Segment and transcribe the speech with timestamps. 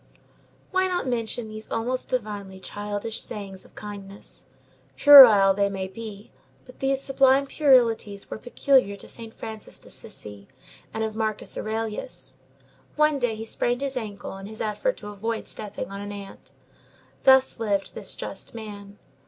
[0.71, 4.47] Why not mention these almost divinely childish sayings of kindness?
[4.97, 6.31] Puerile they may be;
[6.65, 10.47] but these sublime puerilities were peculiar to Saint Francis d'Assisi
[10.91, 12.37] and of Marcus Aurelius.
[12.95, 16.51] One day he sprained his ankle in his effort to avoid stepping on an ant.
[17.23, 18.97] Thus lived this just man.